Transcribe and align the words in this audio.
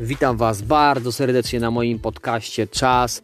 Witam 0.00 0.36
Was 0.36 0.62
bardzo 0.62 1.12
serdecznie 1.12 1.60
na 1.60 1.70
moim 1.70 1.98
podcaście. 1.98 2.66
Czas 2.66 3.22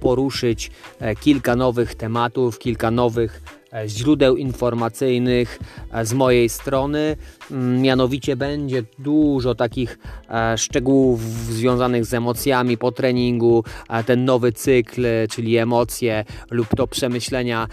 poruszyć 0.00 0.70
e, 1.00 1.16
kilka 1.16 1.56
nowych 1.56 1.94
tematów, 1.94 2.58
kilka 2.58 2.90
nowych 2.90 3.42
źródeł 3.86 4.36
informacyjnych 4.36 5.58
e, 5.92 6.06
z 6.06 6.12
mojej 6.12 6.48
strony. 6.48 7.16
Mm, 7.50 7.82
mianowicie 7.82 8.36
będzie 8.36 8.82
dużo 8.98 9.54
takich 9.54 9.98
e, 10.30 10.58
szczegółów 10.58 11.22
związanych 11.24 12.04
z 12.04 12.14
emocjami 12.14 12.78
po 12.78 12.92
treningu, 12.92 13.64
ten 14.06 14.24
nowy 14.24 14.52
cykl, 14.52 15.06
czyli 15.30 15.56
emocje 15.56 16.24
lub 16.50 16.68
to 16.76 16.86
przemyślenia 16.86 17.68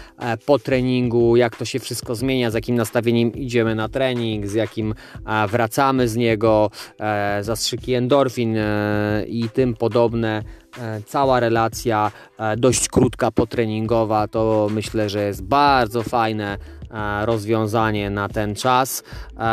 po 0.46 0.58
treningu, 0.58 1.36
jak 1.36 1.56
to 1.56 1.64
się 1.64 1.78
wszystko 1.78 2.14
zmienia, 2.14 2.50
z 2.50 2.54
jakim 2.54 2.76
nastawieniem 2.76 3.32
idziemy 3.32 3.74
na 3.74 3.88
trening, 3.88 4.46
z 4.46 4.54
jakim 4.54 4.94
wracamy 5.48 6.08
z 6.08 6.16
niego, 6.16 6.70
zastrzyki 7.40 7.94
endorfin 7.94 8.56
i 9.26 9.48
tym 9.48 9.74
podobne 9.74 10.42
E, 10.42 10.59
cała 11.06 11.40
relacja 11.40 12.12
e, 12.38 12.56
dość 12.56 12.88
krótka 12.88 13.30
potreningowa 13.30 14.28
to 14.28 14.68
myślę, 14.70 15.08
że 15.08 15.26
jest 15.26 15.42
bardzo 15.42 16.02
fajne 16.02 16.58
e, 16.90 17.26
rozwiązanie 17.26 18.10
na 18.10 18.28
ten 18.28 18.54
czas. 18.54 19.02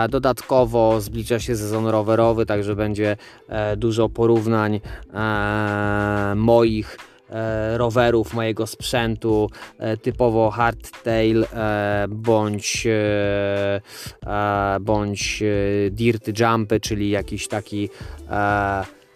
Dodatkowo 0.09 1.01
zbliża 1.01 1.39
się 1.39 1.55
sezon 1.55 1.87
rowerowy, 1.87 2.45
także 2.45 2.75
będzie 2.75 3.17
dużo 3.77 4.09
porównań 4.09 4.81
moich 6.35 6.97
rowerów, 7.73 8.33
mojego 8.33 8.67
sprzętu 8.67 9.49
typowo 10.01 10.51
hardtail 10.51 11.45
bądź 12.09 12.87
bądź 14.81 15.43
dirt 15.91 16.39
jumpy, 16.39 16.79
czyli 16.79 17.09
jakiś 17.09 17.47
taki 17.47 17.89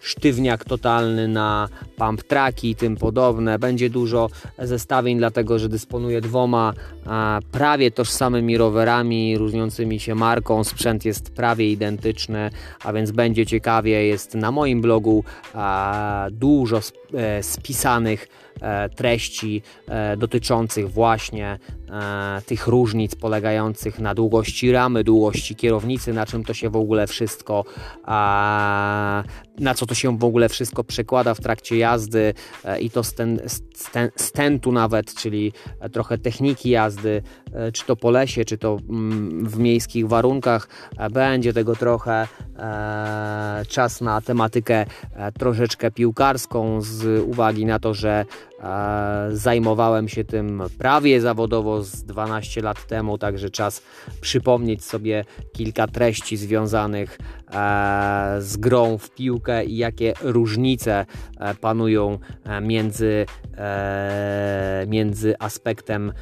sztywniak 0.02 0.64
totalny 0.64 1.28
na 1.28 1.68
pump 1.96 2.22
tracki 2.22 2.70
i 2.70 2.74
tym 2.74 2.96
podobne. 2.96 3.58
Będzie 3.58 3.90
dużo 3.90 4.28
zestawień, 4.58 5.18
dlatego 5.18 5.58
że 5.58 5.68
dysponuję 5.68 6.20
dwoma 6.20 6.72
prawie 7.52 7.90
tożsamymi 7.90 8.58
rowerami, 8.58 9.38
różniącymi 9.38 10.00
się 10.00 10.14
marką. 10.14 10.64
Sprzęt 10.64 11.04
jest 11.04 11.30
prawie 11.30 11.70
identyczny, 11.70 12.50
a 12.84 12.92
więc 12.92 13.10
będzie 13.10 13.46
ciekawie. 13.46 14.06
Jest 14.06 14.34
na 14.34 14.50
moim 14.50 14.80
blogu 14.80 15.24
dużo 16.30 16.76
sp 16.88 16.96
e, 17.14 17.42
spisanych 17.42 18.28
treści 18.96 19.62
e, 19.88 20.16
dotyczących 20.16 20.90
właśnie 20.90 21.58
E, 21.92 22.42
tych 22.46 22.66
różnic 22.66 23.14
polegających 23.14 23.98
na 23.98 24.14
długości 24.14 24.72
ramy, 24.72 25.04
długości 25.04 25.56
kierownicy, 25.56 26.12
na 26.12 26.26
czym 26.26 26.44
to 26.44 26.54
się 26.54 26.70
w 26.70 26.76
ogóle 26.76 27.06
wszystko, 27.06 27.64
na 29.58 29.74
co 29.74 29.86
to 29.86 29.94
się 29.94 30.18
w 30.18 30.24
ogóle 30.24 30.48
wszystko 30.48 30.84
przekłada 30.84 31.34
w 31.34 31.40
trakcie 31.40 31.76
jazdy 31.76 32.34
e, 32.64 32.80
i 32.80 32.90
to 32.90 33.02
stentu 34.16 34.72
nawet, 34.72 35.14
czyli 35.14 35.52
trochę 35.92 36.18
techniki 36.18 36.70
jazdy, 36.70 37.22
e, 37.54 37.72
czy 37.72 37.86
to 37.86 37.96
po 37.96 38.10
lesie, 38.10 38.44
czy 38.44 38.58
to 38.58 38.78
mm, 38.88 39.48
w 39.48 39.58
miejskich 39.58 40.08
warunkach. 40.08 40.68
Będzie 41.10 41.52
tego 41.52 41.76
trochę 41.76 42.28
czas 43.68 44.00
na 44.00 44.20
tematykę 44.20 44.86
troszeczkę 45.38 45.90
piłkarską 45.90 46.80
z 46.80 47.22
uwagi 47.22 47.66
na 47.66 47.78
to, 47.78 47.94
że 47.94 48.24
Zajmowałem 49.32 50.08
się 50.08 50.24
tym 50.24 50.62
prawie 50.78 51.20
zawodowo 51.20 51.82
z 51.82 52.04
12 52.04 52.62
lat 52.62 52.86
temu, 52.86 53.18
także 53.18 53.50
czas 53.50 53.82
przypomnieć 54.20 54.84
sobie 54.84 55.24
kilka 55.52 55.86
treści 55.86 56.36
związanych 56.36 57.18
z 58.38 58.56
grą 58.56 58.98
w 58.98 59.10
piłkę 59.10 59.64
i 59.64 59.76
jakie 59.76 60.12
różnice 60.22 61.06
e, 61.38 61.54
panują 61.54 62.18
e, 62.44 62.60
między, 62.60 63.26
e, 63.56 64.84
między 64.88 65.34
aspektem 65.38 66.12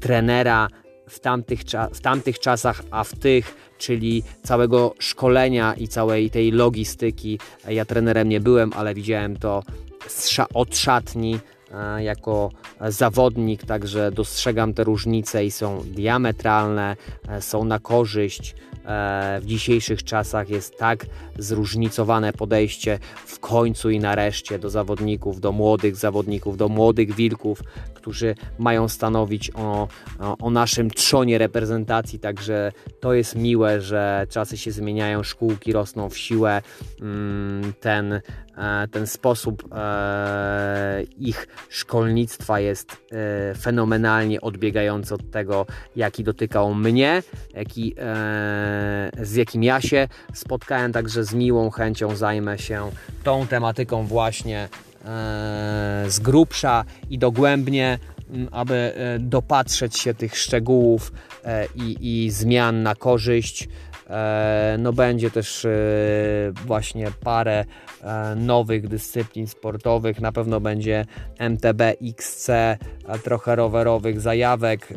trenera 0.00 0.68
w 1.08 1.20
tamtych, 1.20 1.60
w 1.94 2.00
tamtych 2.00 2.38
czasach, 2.38 2.82
a 2.90 3.04
w 3.04 3.14
tych, 3.14 3.72
czyli 3.78 4.22
całego 4.42 4.94
szkolenia 4.98 5.74
i 5.74 5.88
całej 5.88 6.30
tej 6.30 6.50
logistyki. 6.50 7.38
Ja 7.68 7.84
trenerem 7.84 8.28
nie 8.28 8.40
byłem, 8.40 8.72
ale 8.76 8.94
widziałem 8.94 9.36
to 9.36 9.62
od 10.54 10.76
szatni 10.76 11.38
jako 11.98 12.50
zawodnik, 12.88 13.64
także 13.64 14.10
dostrzegam 14.10 14.74
te 14.74 14.84
różnice 14.84 15.44
i 15.44 15.50
są 15.50 15.82
diametralne, 15.86 16.96
e, 17.28 17.42
są 17.42 17.64
na 17.64 17.78
korzyść. 17.78 18.54
E, 18.90 19.40
w 19.40 19.46
dzisiejszych 19.46 20.04
czasach 20.04 20.50
jest 20.50 20.78
tak 20.78 21.06
zróżnicowane 21.38 22.32
podejście 22.32 22.98
w 23.26 23.38
końcu 23.38 23.90
i 23.90 23.98
nareszcie 23.98 24.58
do 24.58 24.70
zawodników, 24.70 25.40
do 25.40 25.52
młodych 25.52 25.96
zawodników, 25.96 26.56
do 26.56 26.68
młodych 26.68 27.14
wilków, 27.14 27.62
którzy 27.94 28.34
mają 28.58 28.88
stanowić 28.88 29.50
o, 29.54 29.88
o 30.40 30.50
naszym 30.50 30.90
trzonie 30.90 31.38
reprezentacji. 31.38 32.18
Także 32.18 32.72
to 33.00 33.14
jest 33.14 33.36
miłe, 33.36 33.80
że 33.80 34.26
czasy 34.30 34.56
się 34.56 34.70
zmieniają, 34.70 35.22
szkółki 35.22 35.72
rosną 35.72 36.08
w 36.08 36.18
siłę. 36.18 36.62
Mm, 37.00 37.72
ten, 37.80 38.12
e, 38.12 38.88
ten 38.90 39.06
sposób 39.06 39.68
e, 39.72 41.02
ich 41.18 41.48
szkolnictwa 41.68 42.60
jest 42.60 42.96
fenomenalnie 43.60 44.40
odbiegający 44.40 45.14
od 45.14 45.30
tego, 45.30 45.66
jaki 45.96 46.24
dotykał 46.24 46.74
mnie, 46.74 47.22
jaki, 47.54 47.94
z 49.22 49.34
jakim 49.34 49.62
ja 49.62 49.80
się 49.80 50.08
spotkałem. 50.34 50.92
Także 50.92 51.24
z 51.24 51.34
miłą 51.34 51.70
chęcią 51.70 52.16
zajmę 52.16 52.58
się 52.58 52.90
tą 53.24 53.46
tematyką 53.46 54.06
właśnie 54.06 54.68
z 56.08 56.20
grubsza 56.20 56.84
i 57.10 57.18
dogłębnie, 57.18 57.98
aby 58.50 58.92
dopatrzeć 59.18 59.98
się 59.98 60.14
tych 60.14 60.36
szczegółów 60.36 61.12
i, 61.76 62.24
i 62.24 62.30
zmian 62.30 62.82
na 62.82 62.94
korzyść. 62.94 63.68
E, 64.10 64.76
no 64.78 64.92
będzie 64.92 65.30
też 65.30 65.64
e, 65.64 65.70
właśnie 66.66 67.06
parę 67.24 67.64
e, 68.02 68.34
nowych 68.34 68.88
dyscyplin 68.88 69.46
sportowych. 69.46 70.20
Na 70.20 70.32
pewno 70.32 70.60
będzie 70.60 71.04
MTB 71.38 71.82
XC, 72.02 72.50
trochę 73.22 73.56
rowerowych 73.56 74.20
zajawek, 74.20 74.88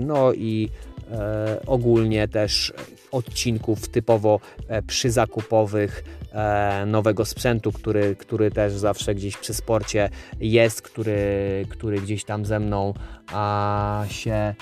no 0.00 0.32
i 0.32 0.68
ogólnie 1.66 2.28
też 2.28 2.72
odcinków 3.12 3.88
typowo 3.88 4.40
przyzakupowych 4.86 6.04
nowego 6.86 7.24
sprzętu, 7.24 7.72
który, 7.72 8.16
który 8.16 8.50
też 8.50 8.72
zawsze 8.72 9.14
gdzieś 9.14 9.36
przy 9.36 9.54
sporcie 9.54 10.10
jest, 10.40 10.82
który, 10.82 11.66
który 11.68 12.00
gdzieś 12.00 12.24
tam 12.24 12.44
ze 12.44 12.60
mną 12.60 12.94
się 14.08 14.54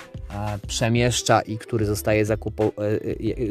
przemieszcza 0.67 1.41
i 1.41 1.59
który 1.59 1.87
zostaje 1.87 2.25
zakupo, 2.25 2.73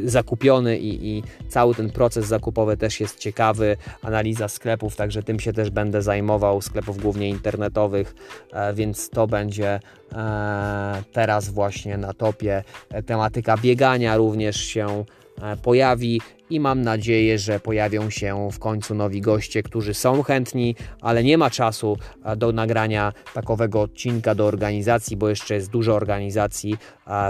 zakupiony 0.06 0.78
i, 0.78 1.18
i, 1.18 1.24
cały 1.50 1.76
ten 1.76 1.90
proces 1.90 2.26
zakupowy 2.26 2.78
też 2.78 3.00
jest 3.00 3.20
ciekawy. 3.20 3.78
Analiza 4.02 4.48
sklepów, 4.48 4.96
także 4.96 5.24
tym 5.24 5.40
się 5.40 5.54
też 5.54 5.70
będę 5.70 6.02
zajmował, 6.02 6.62
sklepów 6.62 7.02
głównie 7.02 7.30
internetowych, 7.30 8.16
e, 8.54 8.74
więc 8.74 9.10
to 9.10 9.28
będzie 9.28 9.80
e, 10.12 11.04
teraz 11.14 11.50
właśnie 11.50 11.98
na 11.98 12.14
topie. 12.14 12.64
E, 12.90 13.04
tematyka 13.04 13.58
biegania 13.58 14.18
również 14.18 14.58
się 14.58 15.06
pojawi 15.64 16.22
i 16.50 16.60
mam 16.60 16.82
nadzieję, 16.82 17.40
że 17.40 17.60
pojawią 17.60 18.10
się 18.10 18.50
w 18.52 18.60
końcu 18.60 18.96
nowi 18.96 19.22
goście, 19.22 19.64
którzy 19.64 19.94
są 19.94 20.24
chętni, 20.24 20.76
ale 21.02 21.24
nie 21.24 21.38
ma 21.38 21.50
czasu 21.50 21.98
do 22.38 22.52
nagrania 22.52 23.14
takowego 23.34 23.82
odcinka 23.82 24.36
do 24.36 24.46
organizacji, 24.46 25.18
bo 25.18 25.30
jeszcze 25.30 25.56
jest 25.56 25.70
dużo 25.70 25.96
organizacji 25.96 26.78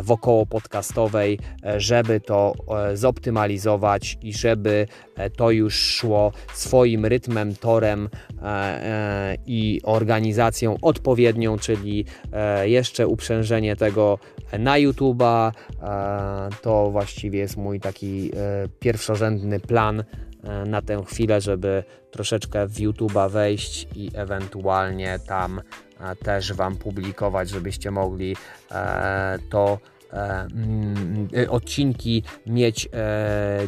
wokoło 0.04 0.46
podcastowej, 0.46 1.40
e, 1.64 1.80
żeby 1.80 2.20
to 2.20 2.54
e, 2.92 2.98
zoptymalizować 2.98 4.18
i 4.22 4.34
żeby 4.34 4.88
e, 5.16 5.30
to 5.30 5.52
już 5.52 5.76
szło 5.76 6.32
swoim 6.54 7.06
rytmem, 7.06 7.56
torem 7.56 8.10
i 9.46 9.82
organizacją 9.84 10.78
odpowiednią, 10.82 11.58
czyli 11.58 12.06
jeszcze 12.64 13.08
uprzężenie 13.08 13.76
tego 13.76 14.20
na 14.60 14.76
YouTube'a. 14.76 15.52
To 16.62 16.92
właściwie 16.92 17.40
jest 17.40 17.58
mój 17.58 17.80
taki 17.80 18.32
pierwszy 18.80 19.05
pierwszorzędny 19.06 19.60
plan 19.60 20.04
e, 20.44 20.66
na 20.66 20.82
tę 20.82 21.04
chwilę, 21.06 21.42
żeby 21.42 21.84
troszeczkę 22.12 22.68
w 22.68 22.74
YouTube'a 22.74 23.32
wejść 23.32 23.88
i 23.96 24.12
ewentualnie 24.16 25.20
tam 25.28 25.62
e, 26.00 26.16
też 26.16 26.54
Wam 26.54 26.78
publikować, 26.78 27.50
żebyście 27.50 27.92
mogli 27.92 28.36
e, 28.72 29.40
to 29.50 29.80
mm, 30.12 31.28
odcinki 31.50 32.24
mieć 32.46 32.90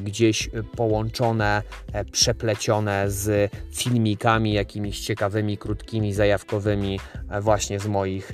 gdzieś 0.01 0.49
połączone, 0.75 1.63
przeplecione 2.11 3.11
z 3.11 3.51
filmikami 3.73 4.53
jakimiś 4.53 4.99
ciekawymi, 4.99 5.57
krótkimi, 5.57 6.13
zajawkowymi 6.13 6.99
właśnie 7.41 7.79
z 7.79 7.87
moich, 7.87 8.33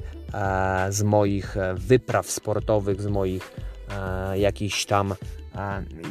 z 0.89 1.03
moich 1.03 1.55
wypraw 1.75 2.31
sportowych, 2.31 3.01
z 3.01 3.07
moich 3.07 3.51
jakichś 4.35 4.85
tam 4.85 5.15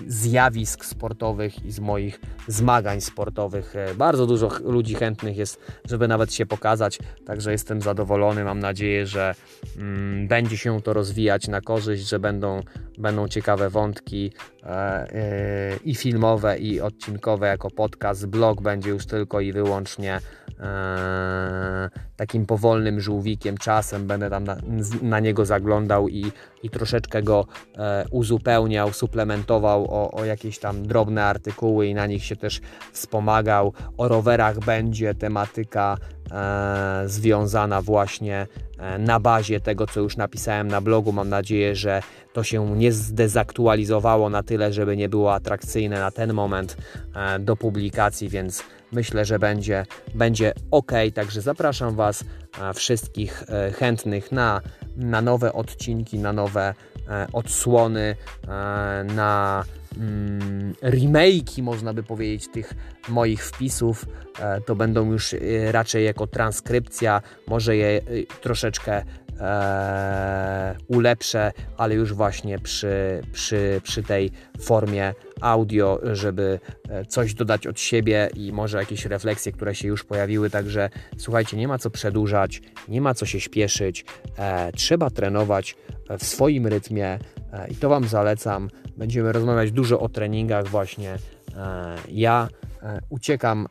zjawisk 0.07 0.85
sportowych 0.85 1.65
i 1.67 1.73
z 1.73 1.81
moich 1.81 2.21
zmagań 2.49 3.01
sportowych. 3.01 3.75
Bardzo 3.97 4.27
dużo 4.27 4.51
ludzi 4.65 4.95
chętnych 4.95 5.37
jest, 5.37 5.61
żeby 5.85 6.09
nawet 6.09 6.35
się 6.35 6.47
pokazać, 6.47 6.99
także 7.27 7.53
jestem 7.53 7.83
zadowolony. 7.83 8.45
Mam 8.45 8.59
nadzieję, 8.59 9.07
że 9.07 9.35
mm, 9.79 10.29
będzie 10.29 10.57
się 10.57 10.83
to 10.83 10.93
rozwijać 10.93 11.49
na 11.49 11.61
korzyść, 11.61 12.09
że 12.09 12.19
będą, 12.19 12.61
będą 12.99 13.29
ciekawe 13.29 13.71
wątki 13.71 14.27
e, 14.27 14.49
e, 14.49 14.52
i 15.85 15.95
filmowe, 15.95 16.59
i 16.59 16.81
odcinkowe 16.81 17.47
jako 17.47 17.71
podcast. 17.71 18.27
Blog 18.27 18.63
będzie 18.63 18.91
już 18.91 19.07
tylko 19.07 19.41
i 19.41 19.53
wyłącznie 19.53 20.21
e, 20.61 21.91
takim 22.17 22.47
powolnym 22.47 23.01
żółwikiem. 23.01 23.59
Czasem 23.59 24.07
będę 24.07 24.31
tam 24.31 24.45
na, 24.45 24.57
na 25.03 25.21
niego 25.21 25.45
zaglądał 25.45 26.09
i, 26.09 26.33
i 26.63 26.71
troszeczkę 26.71 27.23
go 27.23 27.47
uzupełniał, 28.11 28.93
suplementował 28.93 29.85
o, 29.91 30.11
o 30.11 30.25
jakieś 30.25 30.59
tam 30.59 30.87
drobne 30.87 31.25
artykuły 31.25 31.87
i 31.87 31.95
na 31.95 32.07
nich 32.07 32.25
się 32.25 32.37
też 32.37 32.61
wspomagał. 32.93 33.73
O 33.97 34.09
rowerach 34.09 34.59
będzie 34.59 35.15
tematyka 35.15 35.97
e, 36.31 37.03
związana 37.07 37.83
właśnie 37.83 38.47
e, 38.79 38.99
na 38.99 39.21
bazie 39.21 39.61
tego, 39.61 39.87
co 39.87 40.01
już 40.01 40.17
napisałem 40.17 40.69
na 40.69 40.81
blogu. 40.81 41.13
Mam 41.13 41.29
nadzieję, 41.29 41.77
że 41.77 42.03
to 42.33 42.45
się 42.45 42.77
nie 42.77 42.93
zdezaktualizowało 42.93 44.31
na 44.31 44.43
tyle, 44.43 44.73
żeby 44.73 44.97
nie 44.97 45.09
było 45.09 45.35
atrakcyjne 45.35 46.01
na 46.01 46.11
ten 46.11 46.33
moment 46.33 46.77
e, 47.15 47.39
do 47.39 47.57
publikacji, 47.57 48.29
więc 48.29 48.65
myślę, 48.93 49.25
że 49.25 49.39
będzie, 49.39 49.87
będzie 50.15 50.53
ok. 50.71 50.93
Także 51.15 51.41
zapraszam 51.41 51.95
Was 51.95 52.25
e, 52.61 52.75
wszystkich 52.75 53.43
e, 53.49 53.73
chętnych 53.73 54.33
na, 54.33 54.61
na 54.97 55.21
nowe 55.21 55.53
odcinki, 55.53 56.19
na 56.19 56.33
nowe 56.33 56.75
odsłony, 57.33 58.17
na 59.15 59.65
mm, 59.99 60.73
remake'i, 60.83 61.63
można 61.63 61.95
by 61.95 62.03
powiedzieć, 62.03 62.49
tych 62.49 62.75
moich 63.09 63.47
wpisów. 63.47 64.07
To 64.67 64.77
będą 64.77 65.11
już 65.11 65.35
raczej 65.71 66.05
jako 66.05 66.27
transkrypcja, 66.27 67.23
może 67.47 67.77
je 67.77 68.01
troszeczkę 68.41 69.03
e, 69.41 70.77
ulepszę, 70.89 71.53
ale 71.77 71.95
już 71.95 72.15
właśnie 72.15 72.59
przy, 72.59 73.23
przy, 73.33 73.81
przy 73.85 74.03
tej 74.03 74.31
formie 74.61 75.15
audio, 75.41 76.01
żeby 76.13 76.61
coś 77.09 77.35
dodać 77.35 77.67
od 77.67 77.81
siebie 77.81 78.29
i 78.35 78.53
może 78.53 78.79
jakieś 78.79 79.07
refleksje, 79.07 79.53
które 79.53 79.75
się 79.75 79.89
już 79.89 80.05
pojawiły. 80.05 80.51
Także 80.51 80.91
słuchajcie, 81.17 81.57
nie 81.57 81.69
ma 81.69 81.79
co 81.79 81.91
przedłużać, 81.91 82.63
nie 82.89 83.01
ma 83.01 83.15
co 83.15 83.27
się 83.27 83.41
śpieszyć, 83.41 84.05
e, 84.39 84.73
trzeba 84.73 85.11
trenować 85.11 85.77
w 86.19 86.25
swoim 86.25 86.67
rytmie 86.67 87.19
e, 87.53 87.69
i 87.69 87.75
to 87.75 87.89
Wam 87.89 88.05
zalecam. 88.05 88.69
Będziemy 88.97 89.33
rozmawiać 89.33 89.73
dużo 89.73 90.01
o 90.01 90.09
treningach 90.09 90.69
właśnie. 90.69 91.11
E, 91.57 91.95
ja 92.09 92.49
e, 92.83 93.01
uciekam 93.11 93.69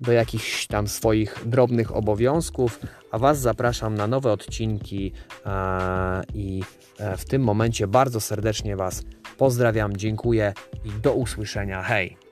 do 0.00 0.12
jakichś 0.12 0.66
tam 0.66 0.88
swoich 0.88 1.42
drobnych 1.46 1.96
obowiązków, 1.96 2.80
a 3.10 3.18
Was 3.18 3.40
zapraszam 3.40 3.94
na 3.94 4.06
nowe 4.06 4.32
odcinki 4.32 5.12
i 6.34 6.62
w 7.16 7.24
tym 7.24 7.42
momencie 7.42 7.86
bardzo 7.86 8.20
serdecznie 8.20 8.76
Was 8.76 9.02
pozdrawiam, 9.38 9.96
dziękuję 9.96 10.52
i 10.84 10.90
do 10.90 11.14
usłyszenia. 11.14 11.82
Hej! 11.82 12.25